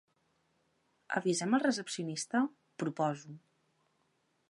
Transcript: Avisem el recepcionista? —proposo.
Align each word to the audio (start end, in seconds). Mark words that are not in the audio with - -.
Avisem 1.19 1.53
el 1.57 1.63
recepcionista? 1.65 2.43
—proposo. 2.55 3.41